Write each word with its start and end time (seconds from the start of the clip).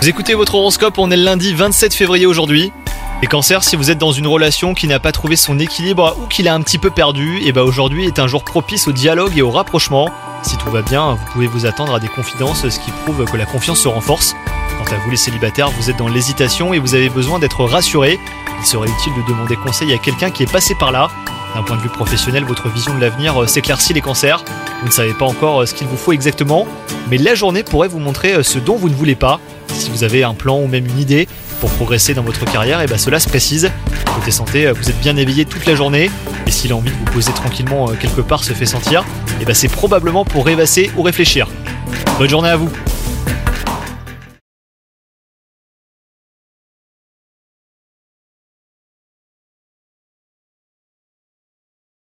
Vous 0.00 0.08
écoutez 0.08 0.34
votre 0.34 0.56
horoscope, 0.56 0.98
on 0.98 1.12
est 1.12 1.16
le 1.16 1.22
lundi 1.22 1.54
27 1.54 1.94
février 1.94 2.26
aujourd'hui. 2.26 2.72
Les 3.20 3.28
cancers, 3.28 3.62
si 3.62 3.76
vous 3.76 3.92
êtes 3.92 3.98
dans 3.98 4.10
une 4.10 4.26
relation 4.26 4.74
qui 4.74 4.88
n'a 4.88 4.98
pas 4.98 5.12
trouvé 5.12 5.36
son 5.36 5.60
équilibre 5.60 6.16
ou 6.20 6.26
qui 6.26 6.42
l'a 6.42 6.52
un 6.52 6.60
petit 6.62 6.78
peu 6.78 6.90
perdu, 6.90 7.38
et 7.44 7.52
bah 7.52 7.62
aujourd'hui 7.62 8.06
est 8.06 8.18
un 8.18 8.26
jour 8.26 8.42
propice 8.42 8.88
au 8.88 8.92
dialogue 8.92 9.38
et 9.38 9.42
au 9.42 9.52
rapprochement. 9.52 10.10
Si 10.42 10.56
tout 10.56 10.68
va 10.68 10.82
bien, 10.82 11.12
vous 11.12 11.32
pouvez 11.32 11.46
vous 11.46 11.64
attendre 11.64 11.94
à 11.94 12.00
des 12.00 12.08
confidences, 12.08 12.68
ce 12.68 12.80
qui 12.80 12.90
prouve 13.04 13.24
que 13.24 13.36
la 13.36 13.46
confiance 13.46 13.78
se 13.78 13.86
renforce. 13.86 14.34
Quant 14.78 14.92
à 14.92 14.98
vous 14.98 15.10
les 15.10 15.16
célibataires, 15.16 15.70
vous 15.70 15.88
êtes 15.88 15.98
dans 15.98 16.08
l'hésitation 16.08 16.74
et 16.74 16.80
vous 16.80 16.96
avez 16.96 17.08
besoin 17.08 17.38
d'être 17.38 17.64
rassuré. 17.64 18.18
Il 18.58 18.66
serait 18.66 18.88
utile 18.88 19.12
de 19.16 19.32
demander 19.32 19.54
conseil 19.54 19.92
à 19.92 19.98
quelqu'un 19.98 20.32
qui 20.32 20.42
est 20.42 20.50
passé 20.50 20.74
par 20.74 20.90
là. 20.90 21.08
D'un 21.54 21.62
point 21.62 21.76
de 21.76 21.82
vue 21.82 21.88
professionnel, 21.88 22.42
votre 22.44 22.68
vision 22.68 22.94
de 22.94 23.00
l'avenir 23.00 23.40
euh, 23.40 23.46
s'éclaircit 23.46 23.92
les 23.92 24.00
cancers. 24.00 24.42
Vous 24.82 24.88
ne 24.88 24.92
savez 24.92 25.14
pas 25.14 25.26
encore 25.26 25.62
euh, 25.62 25.66
ce 25.66 25.74
qu'il 25.74 25.86
vous 25.86 25.96
faut 25.96 26.12
exactement, 26.12 26.66
mais 27.08 27.16
la 27.16 27.36
journée 27.36 27.62
pourrait 27.62 27.86
vous 27.86 28.00
montrer 28.00 28.34
euh, 28.34 28.42
ce 28.42 28.58
dont 28.58 28.74
vous 28.74 28.88
ne 28.88 28.94
voulez 28.94 29.14
pas. 29.14 29.38
Si 29.68 29.90
vous 29.90 30.02
avez 30.02 30.24
un 30.24 30.34
plan 30.34 30.58
ou 30.58 30.66
même 30.66 30.84
une 30.84 30.98
idée 30.98 31.28
pour 31.60 31.70
progresser 31.70 32.14
dans 32.14 32.22
votre 32.22 32.44
carrière, 32.44 32.80
et 32.80 32.86
ben 32.88 32.98
cela 32.98 33.20
se 33.20 33.28
précise. 33.28 33.70
Côté 34.16 34.32
santé, 34.32 34.70
vous 34.72 34.90
êtes 34.90 34.98
bien 35.00 35.16
éveillé 35.16 35.44
toute 35.44 35.64
la 35.66 35.76
journée, 35.76 36.10
et 36.48 36.50
si 36.50 36.66
l'envie 36.66 36.90
de 36.90 36.96
vous 36.96 37.12
poser 37.12 37.32
tranquillement 37.32 37.86
quelque 37.98 38.20
part 38.20 38.42
se 38.42 38.52
fait 38.52 38.66
sentir, 38.66 39.04
et 39.40 39.44
ben 39.44 39.54
c'est 39.54 39.68
probablement 39.68 40.24
pour 40.24 40.44
rêvasser 40.44 40.90
ou 40.96 41.02
réfléchir. 41.02 41.46
Bonne 42.18 42.28
journée 42.28 42.50
à 42.50 42.56
vous 42.56 42.68